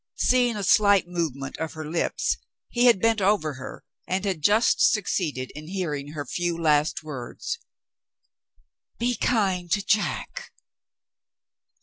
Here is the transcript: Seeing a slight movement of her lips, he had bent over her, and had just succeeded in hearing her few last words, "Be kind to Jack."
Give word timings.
Seeing 0.17 0.55
a 0.55 0.63
slight 0.63 1.07
movement 1.07 1.59
of 1.59 1.73
her 1.73 1.87
lips, 1.87 2.37
he 2.69 2.85
had 2.87 2.99
bent 2.99 3.21
over 3.21 3.53
her, 3.53 3.85
and 4.07 4.25
had 4.25 4.41
just 4.41 4.81
succeeded 4.81 5.51
in 5.53 5.67
hearing 5.67 6.13
her 6.13 6.25
few 6.25 6.57
last 6.59 7.03
words, 7.03 7.59
"Be 8.97 9.15
kind 9.15 9.69
to 9.71 9.85
Jack." 9.85 10.51